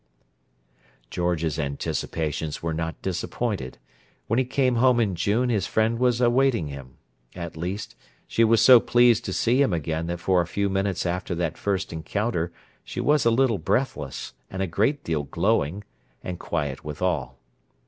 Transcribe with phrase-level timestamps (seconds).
[1.11, 3.77] George's anticipations were not disappointed.
[4.25, 6.97] When he came home in June his friend was awaiting him;
[7.35, 7.95] at least,
[8.27, 11.51] she was so pleased to see him again that for a few minutes after their
[11.51, 12.51] first encounter
[12.83, 15.83] she was a little breathless, and a great deal glowing,
[16.23, 17.37] and quiet withal.